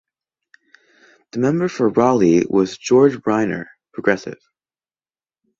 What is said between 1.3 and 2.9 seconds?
The member for Raleigh was